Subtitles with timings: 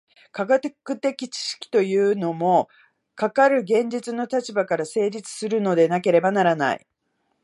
[0.31, 2.69] 科学的知識というのも、
[3.13, 6.87] かかる現実の立場から成立するのでなければならない。